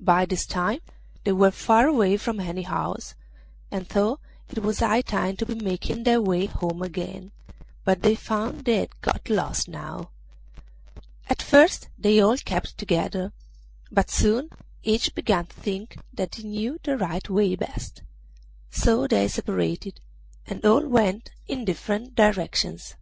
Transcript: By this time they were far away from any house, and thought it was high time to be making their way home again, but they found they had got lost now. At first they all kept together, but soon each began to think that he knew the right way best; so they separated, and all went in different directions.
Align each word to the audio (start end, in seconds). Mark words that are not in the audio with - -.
By 0.00 0.24
this 0.24 0.46
time 0.46 0.80
they 1.24 1.32
were 1.32 1.50
far 1.50 1.86
away 1.86 2.16
from 2.16 2.40
any 2.40 2.62
house, 2.62 3.14
and 3.70 3.86
thought 3.86 4.18
it 4.48 4.62
was 4.62 4.78
high 4.78 5.02
time 5.02 5.36
to 5.36 5.44
be 5.44 5.54
making 5.54 6.04
their 6.04 6.22
way 6.22 6.46
home 6.46 6.80
again, 6.80 7.30
but 7.84 8.00
they 8.00 8.14
found 8.14 8.64
they 8.64 8.76
had 8.78 8.98
got 9.02 9.28
lost 9.28 9.68
now. 9.68 10.12
At 11.28 11.42
first 11.42 11.90
they 11.98 12.22
all 12.22 12.38
kept 12.38 12.78
together, 12.78 13.34
but 13.92 14.08
soon 14.08 14.48
each 14.82 15.14
began 15.14 15.44
to 15.44 15.60
think 15.60 15.98
that 16.10 16.36
he 16.36 16.44
knew 16.44 16.78
the 16.82 16.96
right 16.96 17.28
way 17.28 17.54
best; 17.54 18.00
so 18.70 19.06
they 19.06 19.28
separated, 19.28 20.00
and 20.46 20.64
all 20.64 20.86
went 20.88 21.32
in 21.46 21.66
different 21.66 22.14
directions. 22.14 22.94